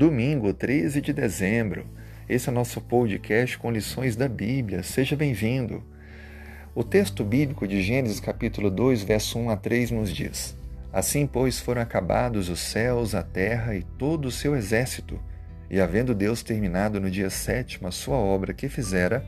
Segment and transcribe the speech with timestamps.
[0.00, 1.84] Domingo, 13 de dezembro.
[2.26, 4.82] Esse é o nosso podcast com lições da Bíblia.
[4.82, 5.84] Seja bem-vindo.
[6.74, 10.56] O texto bíblico de Gênesis capítulo 2, verso 1 a 3 nos diz:
[10.90, 15.20] Assim, pois, foram acabados os céus, a terra e todo o seu exército,
[15.68, 19.22] e havendo Deus terminado no dia sétimo a sua obra que fizera,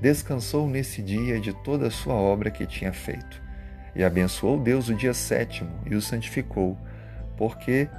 [0.00, 3.42] descansou nesse dia de toda a sua obra que tinha feito.
[3.94, 6.78] E abençoou Deus o dia sétimo e o santificou,
[7.36, 7.90] porque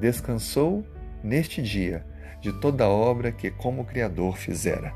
[0.00, 0.84] descansou
[1.22, 2.04] neste dia
[2.40, 4.92] de toda a obra que como Criador fizera.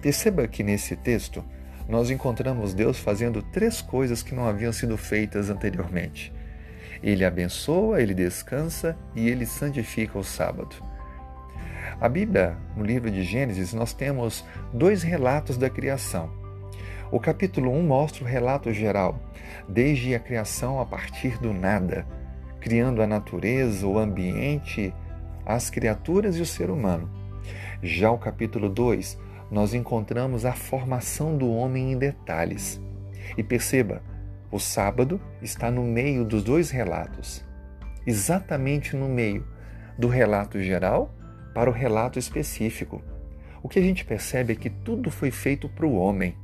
[0.00, 1.44] Perceba que nesse texto
[1.88, 6.32] nós encontramos Deus fazendo três coisas que não haviam sido feitas anteriormente.
[7.02, 10.76] Ele abençoa, ele descansa e ele santifica o sábado.
[12.00, 16.30] A Bíblia, no livro de Gênesis, nós temos dois relatos da criação.
[17.10, 19.20] O capítulo 1 mostra o relato geral,
[19.68, 22.06] desde a criação a partir do nada,
[22.60, 24.94] criando a natureza, o ambiente
[25.44, 27.10] as criaturas e o ser humano.
[27.82, 29.18] Já o capítulo 2,
[29.50, 32.80] nós encontramos a formação do homem em detalhes.
[33.36, 34.02] E perceba,
[34.50, 37.44] o sábado está no meio dos dois relatos,
[38.06, 39.46] exatamente no meio
[39.98, 41.14] do relato geral
[41.54, 43.02] para o relato específico.
[43.62, 46.36] O que a gente percebe é que tudo foi feito para o homem.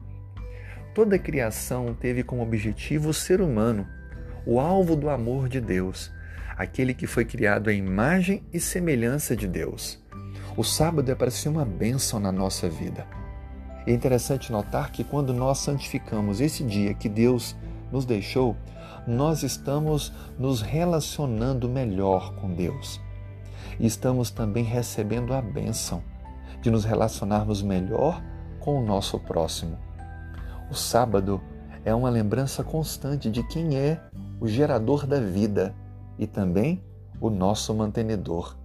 [0.94, 3.86] Toda a criação teve como objetivo o ser humano,
[4.46, 6.12] o alvo do amor de Deus
[6.58, 10.02] aquele que foi criado à imagem e semelhança de Deus.
[10.56, 13.06] O sábado é para ser uma bênção na nossa vida.
[13.86, 17.56] É interessante notar que quando nós santificamos esse dia que Deus
[17.92, 18.56] nos deixou,
[19.06, 23.00] nós estamos nos relacionando melhor com Deus.
[23.78, 26.02] E estamos também recebendo a bênção
[26.60, 28.20] de nos relacionarmos melhor
[28.58, 29.78] com o nosso próximo.
[30.68, 31.40] O sábado
[31.84, 34.00] é uma lembrança constante de quem é
[34.40, 35.72] o gerador da vida
[36.18, 36.82] e também
[37.20, 38.56] o nosso mantenedor.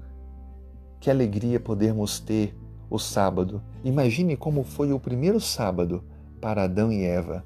[0.99, 2.55] Que alegria podermos ter
[2.89, 3.61] o sábado.
[3.83, 6.03] Imagine como foi o primeiro sábado
[6.39, 7.43] para Adão e Eva.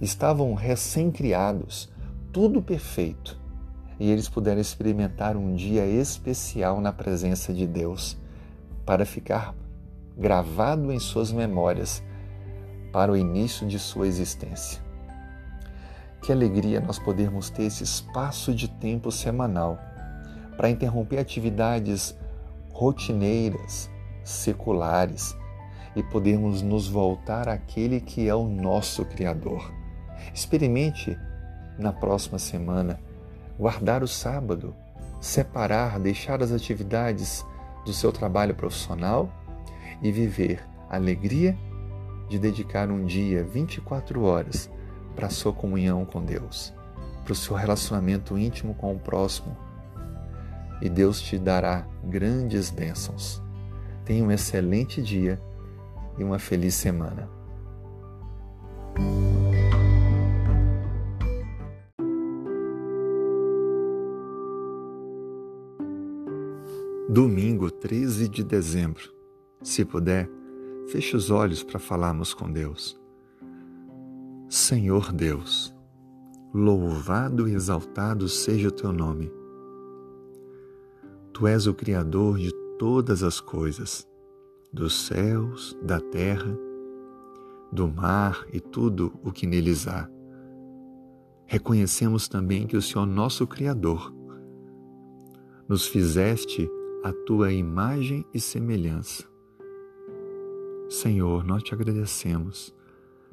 [0.00, 1.90] Estavam recém-criados,
[2.32, 3.40] tudo perfeito,
[4.00, 8.18] e eles puderam experimentar um dia especial na presença de Deus
[8.84, 9.54] para ficar
[10.18, 12.02] gravado em suas memórias
[12.92, 14.82] para o início de sua existência.
[16.22, 19.76] Que alegria nós podermos ter esse espaço de tempo semanal
[20.56, 22.16] para interromper atividades
[22.70, 23.90] rotineiras,
[24.22, 25.36] seculares
[25.96, 29.72] e podermos nos voltar àquele que é o nosso Criador.
[30.32, 31.18] Experimente
[31.76, 33.00] na próxima semana
[33.58, 34.76] guardar o sábado,
[35.20, 37.44] separar, deixar as atividades
[37.84, 39.28] do seu trabalho profissional
[40.00, 41.58] e viver a alegria
[42.28, 44.70] de dedicar um dia 24 horas
[45.14, 46.72] para a sua comunhão com Deus,
[47.24, 49.56] para o seu relacionamento íntimo com o próximo.
[50.80, 53.40] E Deus te dará grandes bênçãos.
[54.04, 55.40] Tenha um excelente dia
[56.18, 57.28] e uma feliz semana.
[67.08, 69.12] Domingo 13 de dezembro.
[69.62, 70.28] Se puder,
[70.88, 73.01] feche os olhos para falarmos com Deus.
[74.54, 75.74] Senhor Deus,
[76.52, 79.32] louvado e exaltado seja o teu nome.
[81.32, 84.06] Tu és o Criador de todas as coisas,
[84.70, 86.54] dos céus, da terra,
[87.72, 90.06] do mar e tudo o que neles há.
[91.46, 94.12] Reconhecemos também que o Senhor, nosso Criador,
[95.66, 96.68] nos fizeste
[97.02, 99.24] a tua imagem e semelhança.
[100.90, 102.74] Senhor, nós te agradecemos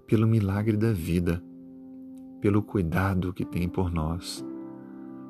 [0.10, 1.40] pelo milagre da vida,
[2.42, 4.44] pelo cuidado que tem por nós,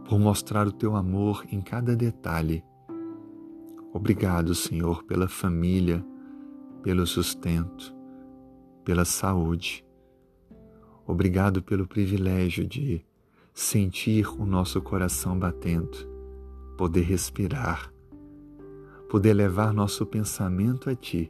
[0.08, 2.64] por mostrar o teu amor em cada detalhe.
[3.92, 6.02] Obrigado, Senhor, pela família,
[6.82, 7.94] pelo sustento,
[8.86, 9.86] pela saúde.
[11.06, 13.06] Obrigado pelo privilégio de
[13.54, 16.08] sentir o nosso coração batendo,
[16.78, 17.94] poder respirar,
[19.10, 21.30] poder levar nosso pensamento a Ti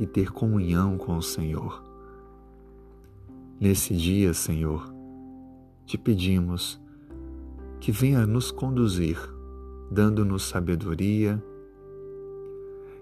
[0.00, 1.83] e ter comunhão com o Senhor.
[3.60, 4.92] Nesse dia, Senhor,
[5.86, 6.80] te pedimos
[7.80, 9.16] que venha nos conduzir,
[9.90, 11.42] dando-nos sabedoria,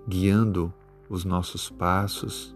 [0.06, 0.72] guiando
[1.08, 2.54] os nossos passos,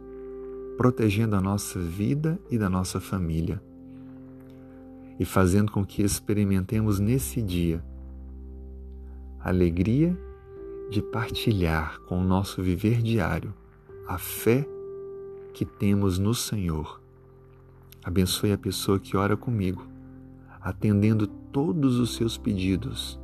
[0.77, 3.63] protegendo a nossa vida e da nossa família
[5.19, 7.83] e fazendo com que experimentemos nesse dia
[9.41, 10.15] a alegria
[10.91, 13.55] de partilhar com o nosso viver diário
[14.07, 14.69] a fé
[15.55, 17.06] que temos no Senhor
[18.07, 19.85] Abençoe a pessoa que ora comigo,
[20.61, 23.19] atendendo todos os seus pedidos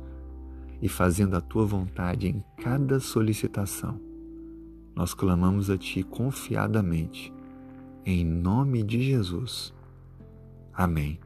[0.81, 3.97] e fazendo a tua vontade em cada solicitação.
[4.93, 7.33] Nós clamamos a ti confiadamente,
[8.05, 9.73] em nome de Jesus.
[10.73, 11.17] Amém.